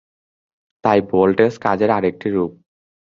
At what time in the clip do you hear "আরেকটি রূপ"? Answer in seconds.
1.89-2.51